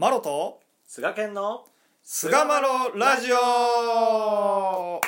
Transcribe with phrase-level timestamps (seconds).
[0.00, 1.64] マロと菅健の
[2.04, 5.00] 菅マロラジオ。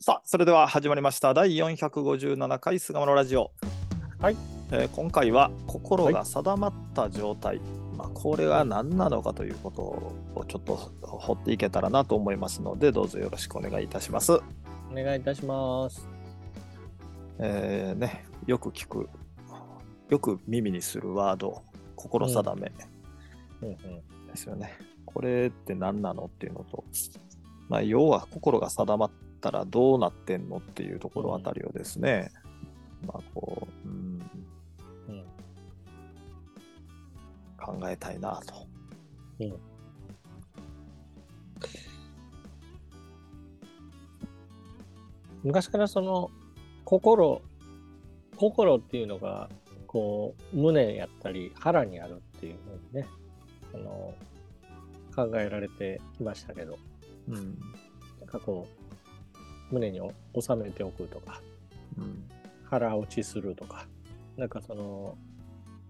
[0.00, 1.34] さあそれでは始まりました。
[1.34, 3.50] 第457回菅マロラジオ。
[4.18, 4.36] はい、
[4.70, 7.60] えー今回は心が定まった状態、
[7.98, 14.40] まあ、これが何なのかということをちょっと掘っていけたらなと思いますのでどうぞよろしくお願いいたします。
[14.92, 16.06] お願いいたします。
[17.38, 19.08] えーね、よく聞く、
[20.10, 21.62] よく耳にするワード、
[21.96, 22.70] 心定め
[23.62, 23.76] うんうん。
[24.26, 24.76] ですよね。
[25.06, 26.84] これって何なのっていうのと、
[27.70, 29.10] まあ、要は心が定まっ
[29.40, 32.30] たらどうなってんのっていうところあたりをですね、
[33.06, 34.30] まあこう、うん、
[35.08, 35.24] うん
[37.56, 38.66] 考えたいなと。
[39.40, 39.71] うん
[45.42, 46.30] 昔からその
[46.84, 47.42] 心
[48.36, 49.48] 心っていうのが
[49.86, 53.08] こう胸やったり腹にあるっていうふうにね
[53.74, 54.14] あの
[55.14, 56.78] 考えられてきましたけど。
[57.28, 57.58] うん。
[58.18, 58.66] なんかこ
[59.70, 60.00] う胸に
[60.40, 61.40] 収めておくとか
[61.98, 62.24] うん。
[62.64, 63.86] 腹落ちするとか
[64.36, 65.16] なんかその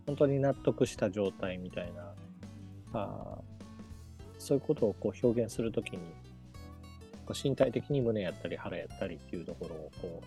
[0.06, 2.12] 本当に納得した状態みたいな
[2.92, 3.52] あー
[4.38, 6.00] そういうことをこう表現するときに
[7.30, 10.26] 身体的に胸やったり腹やったりっていうところをこう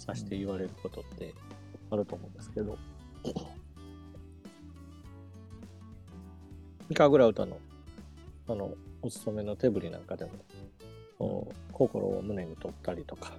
[0.00, 1.34] 指して言われることって
[1.90, 2.78] あると思うんですけど、
[6.88, 7.58] イカグラウタの
[8.48, 10.26] あのお勤めの手振りなんかで
[11.18, 13.32] も、心を胸に取ったりとか、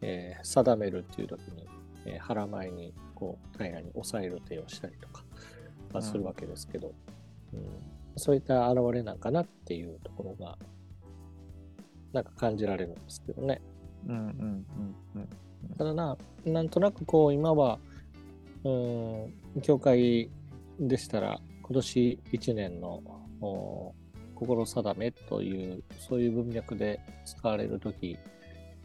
[0.00, 1.66] えー定めるっていう時に、
[2.04, 5.24] えー腹前にこう平らに押さえる手をしたりとか
[5.92, 6.92] まあするわけですけど、
[7.52, 7.66] うん。
[8.16, 10.58] そういった現れなんかなっていうところが
[12.16, 13.60] なんか感じられるんですけどね。
[14.08, 14.66] うんうんうん
[15.16, 15.28] うん
[15.76, 17.78] ただな、なんとなくこう今は、
[18.64, 19.26] うー
[19.58, 20.30] ん、教会
[20.80, 23.02] でしたら今年1年の
[23.42, 23.94] お
[24.34, 28.16] 心定めという、そういう文脈で使われるとき、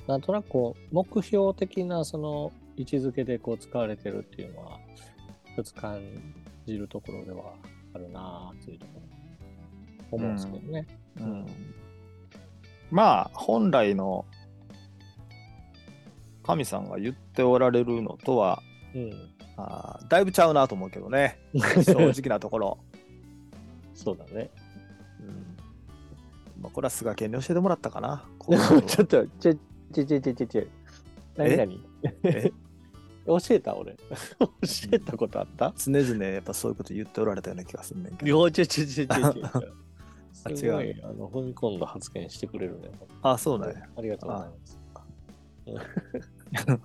[0.07, 4.79] なんとなくこう目標的なその位置づけでこう使われてるっていうのは、
[5.53, 6.01] 一つ感
[6.65, 7.53] じるところでは
[7.93, 8.91] あるなあというとこ
[10.11, 10.87] ろ思うんですけどね。
[11.21, 11.45] うん
[12.91, 14.25] まあ本来の
[16.43, 18.61] 神さんが言っておられるのとは
[18.93, 19.11] うん。
[19.57, 21.37] あーだいぶちゃうなと思うけどね。
[21.85, 22.77] 正直なところ、
[23.93, 24.49] そうだね。
[25.19, 25.57] うん。
[26.61, 28.23] まあ、これは菅健に教えてもらったかな。
[28.87, 30.63] ちょっと、ちょ、ちょ、ちょ、ちょ、ちょ、ちょ、
[31.37, 31.85] 何何？
[32.23, 32.51] え？
[33.27, 33.93] 教えた俺。
[33.93, 33.97] 教
[34.93, 35.73] えたことあった？
[35.77, 38.45] 常々やっぱそういうこと言っておられたような気がするねんけど。
[38.45, 39.33] いや、ちょ、ちょ、ちょ、ちょ、
[40.33, 40.57] ちょ。
[40.57, 42.91] すあ違うごい、あの、踏み込んだ発言してくれるね。
[43.21, 44.81] あそうなんやありがとうございます。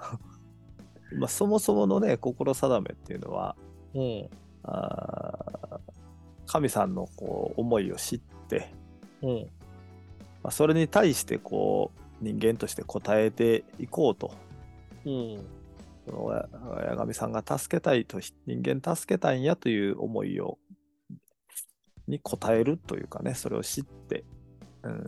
[1.15, 3.57] まあ、そもそものね心定めっていうのは
[3.95, 4.29] うん、
[4.65, 5.81] あー
[6.47, 8.73] 神さんのこう思いを知って、
[9.23, 9.37] うん、
[10.43, 11.91] まあ、それに対してこ
[12.21, 14.33] う人間として応えていこうと
[15.07, 15.47] うん、
[16.05, 20.59] その親親神さんが助けたいとし人間助けたいんやという思いを
[22.09, 24.25] に応えるというかねそれを知って、
[24.83, 25.07] うん、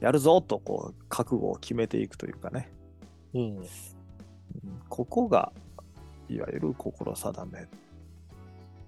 [0.00, 2.70] やるぞとこう覚悟を決めていくというかね、
[3.34, 3.66] うん、うん。
[4.88, 5.52] ここが
[6.28, 7.68] いわゆる心定め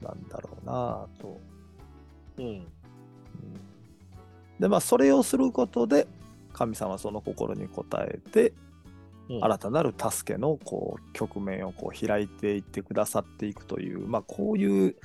[0.01, 1.41] なんだろうなと。
[2.39, 2.67] うん、うん。
[4.59, 6.07] でまあそれをすることで
[6.53, 8.53] 神様はその心に応えて
[9.29, 9.45] うん。
[9.45, 14.97] 新たなる助けのこう局面をこう開いていってくださっていくという、まあ、こういう、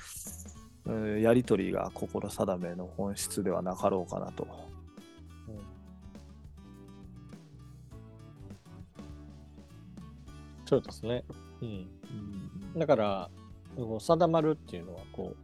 [0.86, 4.44] うんやり取りが心定めの本質ではなかろうかなと。
[5.48, 5.60] うん
[10.66, 11.24] そうですね。
[11.62, 11.68] うん。
[11.68, 13.30] うんだから、
[14.00, 15.36] 定まるっていうのは、こ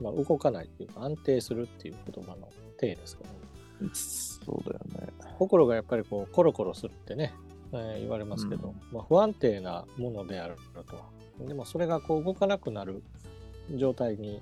[0.00, 2.48] う、まあ、動かないっていうか、安定するっていう言葉の
[2.78, 3.90] 定ですからね。
[3.92, 5.12] そうだよね。
[5.38, 7.34] 心がやっぱりこうコロコロするってね、
[7.72, 10.56] えー言われますけど、まあ、不安定なものである
[11.38, 13.02] とでもそれがこう動かなくなる
[13.76, 14.40] 状態に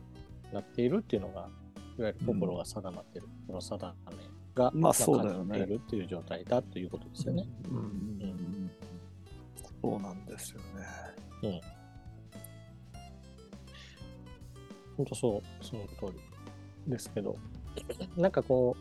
[0.53, 1.49] なっているっていうのが
[1.99, 4.15] いわゆる心が定まっている、この定め
[4.55, 5.59] が、まあそうだよね。
[5.59, 7.45] 感じているっていう状態だということですよね。
[7.71, 8.71] うんうんうん。
[9.83, 10.61] そうなんですよ
[11.43, 11.61] ね。
[14.97, 17.37] 本当そうその通りですけど。
[18.17, 18.75] なんかこ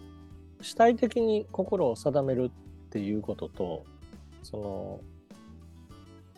[0.60, 2.50] う主体的に心を定めるっ
[2.90, 3.86] ていうことと
[4.42, 5.02] その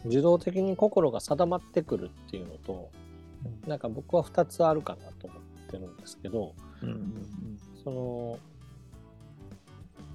[0.05, 2.89] 自動的に心が定まってくるっていうのと、
[3.67, 8.39] なんか僕は2つあるかなと思ってるんですけどうんうんその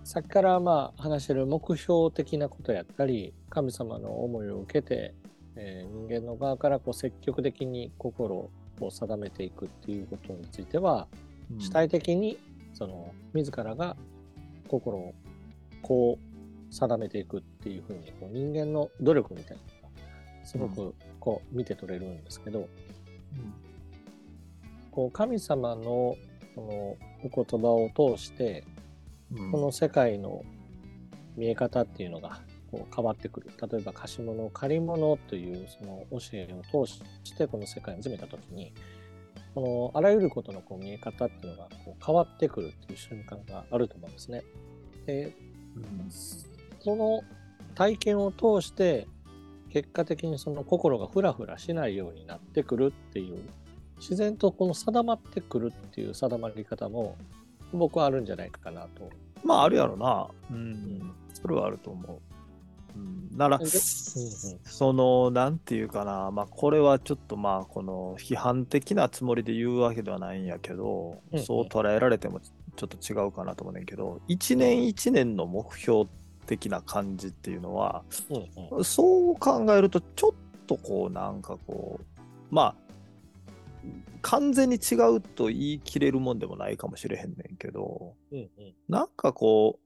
[0.05, 5.15] さっきからまあ話してる目標的なことやったり神様の思いを受けて、
[5.57, 11.07] えー人間の側からこう積極的に心を定めていくっていうことについては、
[11.59, 12.39] 主体的に
[12.75, 13.97] その自らが
[14.69, 15.15] 心を
[15.83, 22.69] こう定めていくっていうふうにこう人間の努力みたいなのがすごくこう見て取れるんですけど、
[24.91, 26.17] こう神様の
[26.55, 28.65] そのお言葉を通して
[29.35, 29.51] うん。
[29.51, 30.45] この世界の
[31.37, 32.41] 見え方っていうのが
[32.71, 33.51] こう変わってくる。
[33.71, 37.03] 例えば貸し物借り物というその教えを通し
[37.37, 38.73] てこの世界を始めた時に
[39.55, 44.43] このあらゆることのこう見え方っていうのがこう変わってくるっていう瞬間があると思うんですね。
[45.07, 45.35] で
[46.81, 47.23] その
[47.75, 49.07] 体験を通して
[49.73, 53.41] 結果的にその心がフラフラしないようになってくるっていう
[53.97, 57.17] 自然とこの定まってくるっていう定まり方も
[57.73, 59.09] 僕はあるんじゃないかなと。
[59.43, 60.29] まああるやろな。
[60.51, 61.13] うん。
[61.33, 62.21] それはあると思う。
[62.95, 63.73] うん、なら、でうんうん
[64.65, 76.07] その、なんていうかな、まあこれはちょっとまあこの批判的なつもりで言うわけではないんやけど、うんうんそう捉えられてもちょっと違うかなと思うねんけど、一年一年の目標
[76.47, 82.83] 的な感じっていうのは、うんうんそう考えると、ちょっとこう、なんかこう、まあ、
[84.23, 88.49] 完全に違うと言い切れるもんでもないかもしれへんねんけど、うんうん
[88.89, 89.79] なんかこ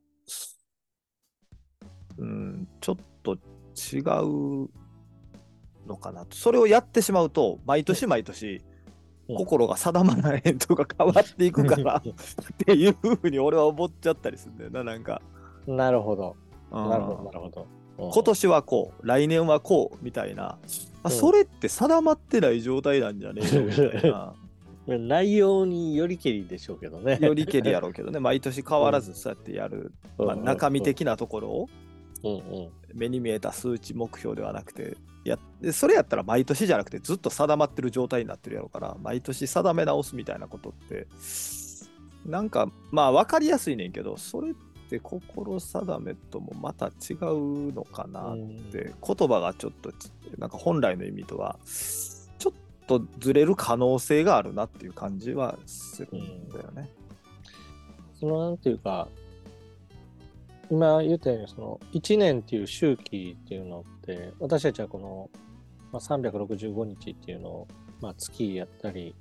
[2.19, 4.69] う、うん、ちょっと違う
[5.87, 6.37] のかなと。
[6.37, 8.77] それをやってしまうと、毎年毎年、うん
[9.29, 12.03] 心が定まらへんとか変わっていくからっ
[12.65, 15.21] ていうふうに俺は思っちゃったりするんだよな、なんか。
[15.67, 16.37] なるほど。
[16.71, 17.67] うんなるほど、なるほど。
[17.99, 18.11] うん。
[18.11, 20.67] 今年はこう、来年はこうみたいな、う
[21.05, 21.11] あん。
[21.13, 24.35] それって定まってない状態なんじゃねえよ みたいな、
[24.87, 27.19] 内容によりけりでしょうけどね。
[27.21, 31.69] よりけりやろうけどね、毎年変わらずそうやってやる、まあ、中身的なところを。
[32.25, 32.69] うんうん。
[32.95, 34.97] 目に見えた数値目標ではなくて、
[35.27, 41.07] やでそれやったら毎年じゃなくてずっと定まってる状態になってるやろうから、毎年定め直すみたいなことって、
[42.25, 44.66] なんかまあ分かりやすいねんけど、それって
[45.01, 48.57] 心定めともまた違うのかなっうん。
[48.71, 51.59] て、言葉がちょっとちなんか本来の意味とは
[52.39, 52.53] ちょっ
[52.87, 56.89] とずれる可能性があるなっていう感じはするんだよね。
[58.19, 59.09] そのなんていうか、
[60.71, 65.31] 今言ったように、その1年っていう周期っていうのって、私たちはこの、
[65.93, 67.69] まあ、365日っていうのを、
[68.01, 69.15] まあ、月やったり、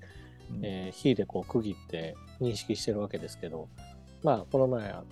[0.51, 0.65] うん。
[0.65, 3.67] えー日でこう区切って認識してるわけですけど、
[4.23, 5.03] まあ、この前は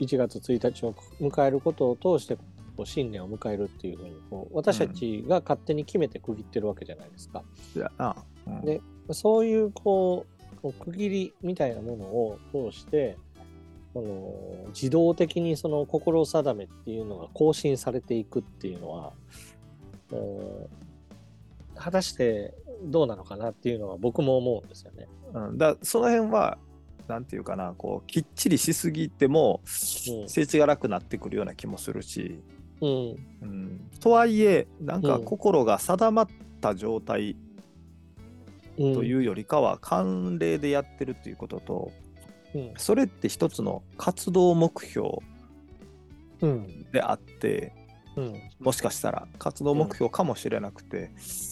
[0.00, 2.36] 1月1日を迎えることを通して、
[2.76, 7.42] こう新年を迎えるっていうふうにこう、私たちが勝手に決めて区切ってるわけじゃないですか。
[8.46, 8.80] うんで
[9.10, 10.26] そういうこ
[10.62, 13.18] う区切りみたいなものを通して
[13.92, 14.34] その
[14.68, 19.12] 自動的にその心定めっていうのが更新されていくっていうのは、
[20.10, 20.84] うん
[21.76, 22.54] 果たして
[22.84, 25.08] どうなのかなっていうのは僕も思うんですよね。
[25.32, 26.58] うん、だその辺は、
[27.08, 30.28] なんていうかな、こう、きっちりしすぎても、うん。
[30.28, 32.40] 整地が楽になってくるような気もするし、
[32.80, 33.16] うん。
[33.42, 35.24] うん、とはいえ、なんかうん。
[35.24, 36.28] 心が定まっ
[36.60, 37.36] た状態
[38.76, 41.92] うん、というよりかは、慣例でやってるっていうことと、
[42.54, 42.72] うん。
[42.76, 45.18] それって一つの活動目標
[46.40, 46.86] うん。
[46.90, 47.72] であって、
[48.16, 48.34] うん。
[48.60, 51.10] もしかしたら活動目標かもしれなくて、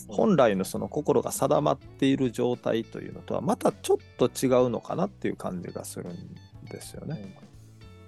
[0.09, 0.17] うん。
[0.17, 6.35] 本来のその心が定まっている状態というのとはまたちょっと違うのかなっていう感じがするん
[6.71, 7.37] ですよね。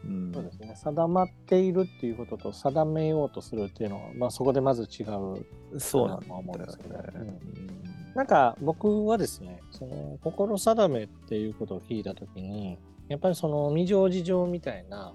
[0.04, 0.32] うん。
[0.32, 0.74] そうですね。
[0.76, 6.94] 定まっているっていうことと定めようとするっていうのは、まあ、そこでまず違うそうなんだ思うんですけど。
[6.94, 7.10] よね。
[7.16, 7.94] うん。
[8.14, 15.14] なんか僕はですね、その心定めっていうことを聞いたときに、やっぱりその未情事情みたいな、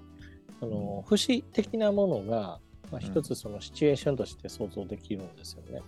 [0.60, 5.82] その不思的なものが、まあ、一つそのシチュエーションとして想像できるんですよね。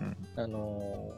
[0.00, 1.12] うんあの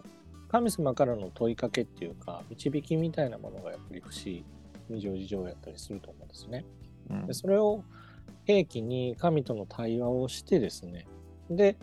[0.48, 4.44] 神様からの問いかけっていうか、導きみたいなものがやっぱり不思議、
[4.88, 6.64] 未情事情やったりすると思うんですね。
[7.08, 7.84] うんでそれを
[8.46, 11.06] 兵器に神との対話をしてですね、
[11.48, 11.76] で、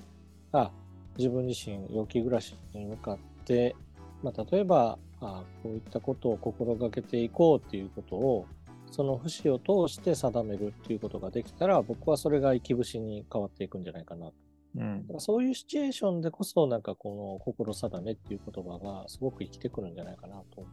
[0.51, 0.71] あ、
[1.17, 3.73] 自分自身、陽気暮らしに向かって、
[4.21, 8.45] まあ、例えばあ、こういったことを心がけていこうっていうことを、
[8.91, 14.33] その節を通して定めるっていうことができたら、僕はそれが生き節に変わっていくんじゃないかなと。
[14.77, 15.01] うん。
[15.03, 20.65] だからそういうシチュエーションでこそ、なんかこの心定めっていう言葉がすごく生きてくるんじゃないかなと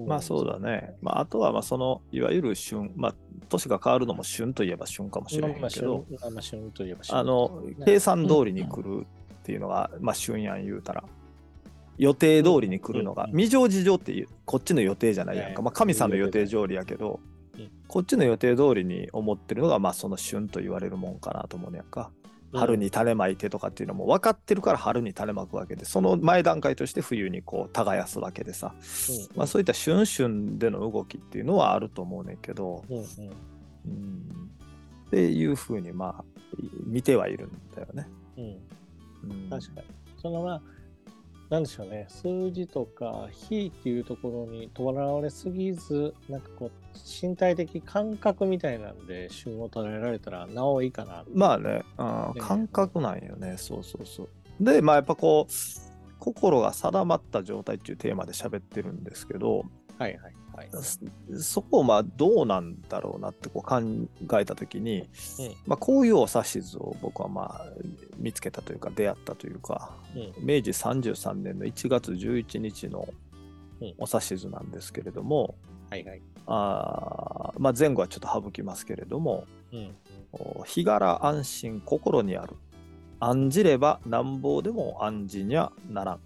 [0.00, 0.94] まあそうだね。
[1.00, 3.14] まあ、あとはまあそのいわゆる旬、まあ
[3.48, 7.16] 年が変わるのも旬といえば旬かもしれまあまあへんけど、旬まあ旬といえば旬。
[7.16, 11.04] あの計算通りに来るっていうのが、まあ旬やん言うたら。
[11.98, 15.64] 予定通りに来るのが、うん未常事情っていうこっちの予定じゃないやんか、ね。
[15.64, 17.20] まあ、神さんの予定通りやけど、
[17.88, 22.10] こっちの予定通りに思ってるのがまあその旬と言われるもんかなと思うねやんか。
[22.52, 28.74] 春に種まいてとかっていうのも分かってるから春に種まくわけでその前段階として冬にこう耕すわけでさ、
[29.34, 33.02] まあ、そういった旬旬での動きっていうのはあると思うねんけど、うん。
[33.02, 33.04] っ
[35.10, 36.24] ていうふうにまあ
[36.86, 38.08] 見てはいるんだよね。
[38.38, 38.56] うん。
[39.30, 39.86] うん、確かに。
[40.20, 40.62] そのまあ、
[41.48, 46.70] なんでしょうね、数字とか日っていうところにとらわれすぎず、なんかこう、
[47.22, 51.24] 身体的感覚みたいなんで旬を捉えられたらなおいいかな。
[51.32, 54.28] まあね、あね感覚なんよね、そうそうそう。
[54.60, 55.52] で、まあやっぱこう、
[56.18, 59.64] 心が定まった状態っていうテーマで喋ってるんですけど、
[59.98, 60.68] はいはいはい。
[60.72, 60.98] そ
[61.38, 63.80] そこをまあどうなんだろうなってこう考
[64.40, 65.06] えた時に、うん
[65.66, 67.66] まあ、こういうお指図を僕はまあ
[68.16, 73.06] 見つけたというか出会ったというか、うん明治33年の1月11日の
[73.80, 75.56] うんお指図なんですけれども、
[75.90, 76.22] はいはい。
[76.46, 79.94] あーまあ、前後はちょっと省きますけれどもうん。
[80.32, 82.56] 「お日柄安心心にある
[83.20, 86.20] 案じればなんぼでも案じにゃならん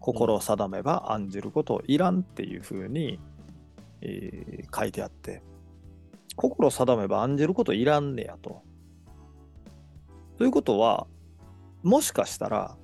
[0.00, 3.18] 心を定めば案じることいらん」っていうふうに、
[4.00, 5.42] えー書いてあって
[6.34, 8.62] 心を定めば案じることいらんねやと。
[10.36, 11.06] ということは
[11.82, 12.76] もしかしたら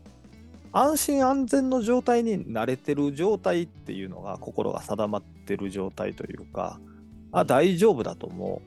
[0.72, 6.80] 安心安全の状態に慣れてる状態っていうのが心が定まってる状態というか
[7.30, 8.62] あ大丈夫だと思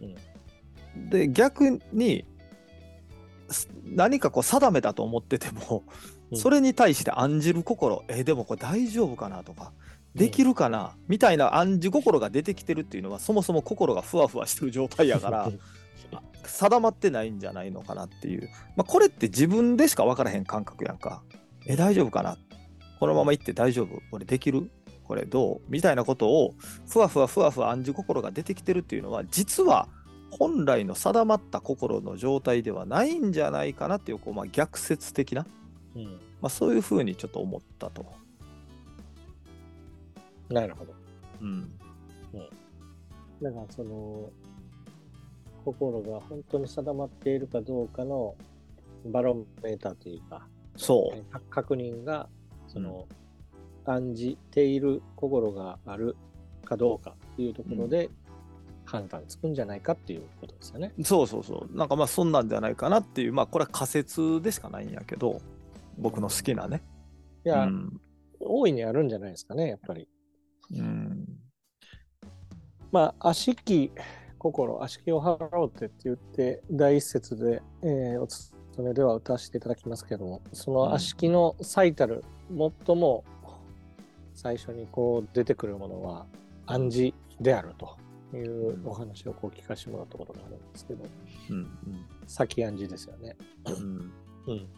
[0.00, 1.10] う。
[1.10, 2.24] で逆に
[3.50, 5.92] す何かこう定めだと思ってても、うん
[6.34, 9.70] それに対して案じる心えでもこれ大丈夫かなとか
[10.14, 15.50] できるかな、みたいな暗示心が出てきてるっていうのはそもそも心がふわふわしてる状態やから
[16.44, 21.22] 定まってないんじゃないのかなっていう、まあ、これって自分でしか分からへん感覚やんか。
[21.66, 22.36] え大丈夫かな？
[22.98, 24.00] このまま行って大丈夫？
[24.10, 24.70] これできる？
[25.04, 25.70] これどう？
[25.70, 26.54] みたいなことを
[26.88, 29.88] ふわふわふわふわ暗示心が出てきてるっていうのは実は
[30.30, 35.46] 本来の定まった心の状態ではないんじゃないかなっていうこう、まあ、逆説的な、
[35.94, 36.04] うん。
[36.40, 38.04] まあ、そういうふうにちょっと思ったと。
[40.52, 40.94] なるほど。
[41.40, 41.78] うん
[43.42, 44.30] だからその、
[45.64, 48.36] 心が本当に定まっているかどうかの
[49.06, 52.28] バロメーターというか、そうか確認が、
[52.68, 53.06] その、
[53.84, 56.16] 感じている心がある
[56.64, 58.08] かどうかっていうところで
[58.84, 60.92] 判断つくんじゃないかっていうことですよね。
[61.02, 61.76] そうそうそう。
[61.76, 65.40] なんかまあそんなんじゃないかなっていう、まあこれは仮説でしかないんやけど、
[65.98, 66.82] 僕の好きなね。
[67.44, 68.00] いや、うん。
[68.38, 70.08] 大いにあるんじゃないですかね、やっぱり。
[70.72, 71.26] うん。
[72.90, 73.90] まあ、悪しき
[74.38, 83.22] 心、悪しきを払おうってって言って、第一節で、えーお勤めでは歌わせていただきますけども、その悪しきの最たる、最も
[84.34, 86.26] 最初にこう出てくるものは
[86.66, 87.96] 暗示であると
[88.34, 91.04] いうお話をこう聞かせてもらったことがあるんですけど、
[91.50, 91.68] うん。
[92.26, 93.36] 先暗示ですよね。
[93.66, 94.12] うん。
[94.46, 94.68] うん。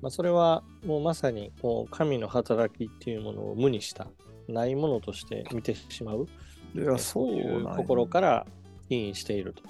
[0.00, 4.08] まあ、それはもうまさにこう神の働きっていうものを無にした、
[4.50, 6.26] ないものとして見てしまう？
[6.74, 8.46] いや、そういう心から
[8.88, 9.62] 起因していると。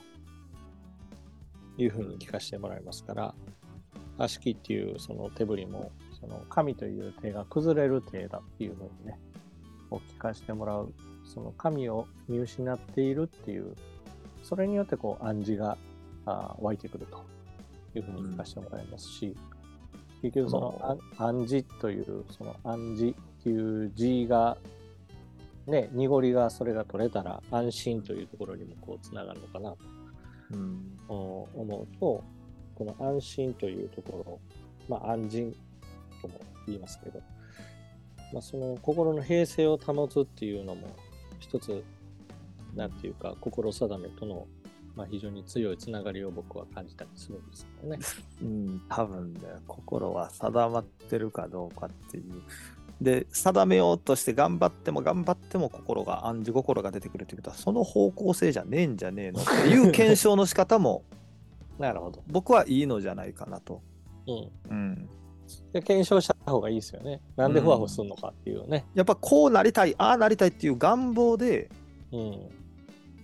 [1.79, 3.35] いうふうに聞かせてもらいますから、
[4.19, 9.19] 悪しきっていうその手振りも、その神という手が崩れる手だっていうふうにね、
[9.89, 10.93] こう聞かせてもらう、
[11.25, 13.75] その神を見失っているっていう、
[14.43, 15.79] それによってこう暗示が
[16.27, 17.25] あー湧いてくると。
[17.93, 19.35] いうふうに聞かせてもらいますし、
[20.23, 24.57] 結局そのあ暗示という、その暗示っていう字が
[25.67, 29.79] ね、濁りがそれが取れたら安心というところにもこうつながるのかなと
[30.53, 30.99] うん。
[31.09, 32.25] お思うと、
[32.75, 34.41] この安心というところ、
[34.89, 35.57] まあ安心
[36.23, 37.21] とも言いますけど、
[38.33, 40.89] まあその心の平静を保つっていうのも
[41.39, 41.85] 一つ、
[42.75, 44.47] なんていうか心定めとの、
[44.95, 47.99] まあ、非常に強いつながりを僕は感じたりするんですけどね。
[48.43, 52.43] うん、多分ね、心は定まってるかどうかっていう。
[53.01, 59.41] で、定めようとして頑張っても頑張っても心が、暗示心が出てくるっていうことは、その方向性じゃねえんじゃねえの？
[59.41, 61.05] っていう検証の仕方も、
[61.79, 62.23] なるほど。
[62.27, 63.81] 僕はいいのじゃないかなと。
[64.27, 64.51] うん。
[64.71, 65.09] うん。
[65.73, 67.21] で検証した方がいいですよね。
[67.37, 68.85] なんでふわふわするのかっていうね。
[68.95, 71.71] やっぱこうなりたい、ああなりたいっていう願望で
[72.13, 72.49] うん。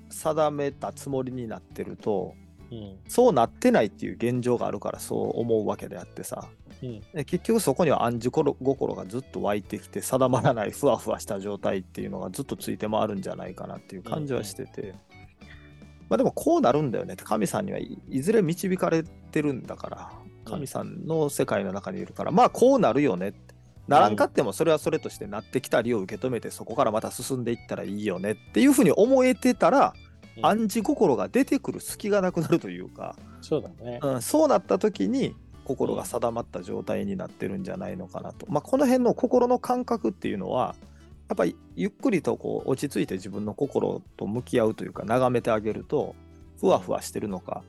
[0.09, 2.33] 定めたつもりになってると、
[2.73, 2.99] うん。
[3.09, 6.49] そうなってないっていう現状があるからそう思うわけであってさ。
[6.83, 7.01] うん。
[7.13, 14.95] で結局そこには暗示心心がずっと湧いてきて定まらないふわふわした状態っていうのがずっとついて回るんじゃないかなっていう感じはしてて、
[16.09, 17.15] まあでもこうなるんだよね。
[17.15, 20.11] って神さんにはいいずれ導かれてるんだから。
[20.47, 23.31] 神さんの世界の中にいるから、まあこうなるよね。
[23.31, 23.55] って
[23.89, 29.95] ならんかってもそれはそれとしてなってきたりを受け止めてそこからまた進んでいったらいいよねっていうふうに思えてたら
[30.37, 30.47] うん。
[30.47, 33.99] 暗示心が出てくる隙がなくなるというか、そうだね。
[34.03, 35.35] うん、そうなった時に
[35.67, 40.77] 心が定まった状態になってるんじゃないのかなと、まあ、この辺の心の感覚っていうのは
[41.29, 46.15] やっぱりゆっくりとこう落ち着いて自分の心と向き合うというか眺めてあげると
[46.61, 47.65] ふわふわしてるのか、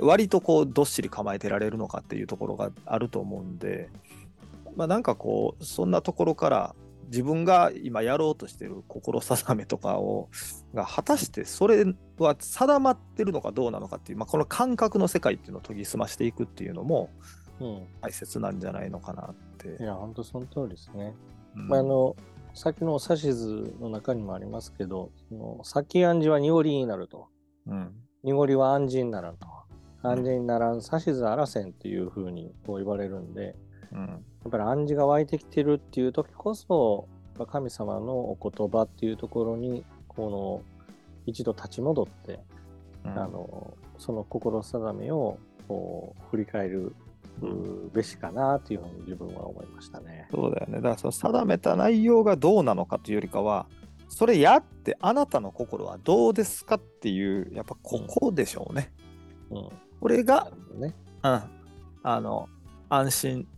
[0.00, 3.90] 割とこうどっしり構えてられるのかっていうところがあると思うんで、
[4.76, 6.74] まあ、なんかこうそんなところから
[7.12, 10.30] 自分が今やろうとしてる心定めとかを
[10.74, 11.84] が果たしてそれ
[12.18, 17.10] は定まってるのかどうなのかっていう、まあ、この感覚の世界っていうのを研ぎ澄ましていくっていうのも
[17.60, 17.86] うん。
[18.00, 19.82] 大切なんじゃないのかなって。
[19.82, 21.14] いや、本当その通りですね。
[21.56, 22.16] うんまあ、あの、
[22.54, 27.28] さっきの指図の中にもありますけど、その先暗示は濁りになると。
[27.66, 27.92] うん
[28.24, 29.48] 濁りは暗示にならんと。
[30.02, 33.56] 暗示にならん、指図あらせんっていうふうにこう言われるんで、
[33.92, 37.08] うんやっぱり暗示が湧いてきてるっていう時こそ、
[37.50, 42.40] 神様のお言葉っていうところに、この一度立ち戻って、
[43.04, 46.94] うんあのその心定めをこう振り返る
[47.40, 50.26] うべしかなというふうに自分は思いましたね。
[50.30, 50.76] そうだよね。
[50.76, 53.66] だからその定めた内容がどうなのかというよりかは、
[54.08, 58.92] それやってあなたの心はどうですかっていう、やっぱここでしょうね。
[59.50, 59.68] うん。
[60.00, 60.94] これながね。
[61.24, 61.42] うん、
[62.02, 62.48] あの、
[62.88, 63.48] 安心、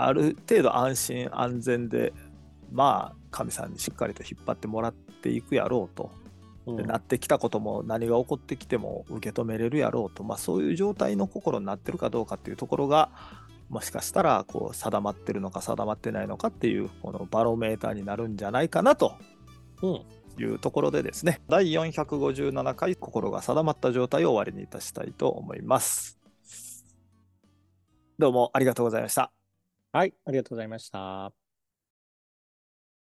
[0.00, 2.12] ある程度安心安全で、
[2.70, 6.10] まあ、神さんにしっかりと引っ張ってもらっていくやろうと。
[6.12, 6.28] うん
[6.76, 13.08] でなってきたことも何が起こってきても受け止めれるやろうと、まあ、そういう状態の心になってるかどうかっていうところが
[13.70, 19.14] もしかしたらこう定まってるのか定まってないのかっていうこのバロメーターになるんじゃないかなと
[19.80, 20.02] うん。
[20.38, 26.18] いうところでですね第457回心が定まった状態を終わりにいたしたいと思います。
[28.18, 29.37] どうもありがとうございました。
[29.92, 31.47] はい、ありがとうございました。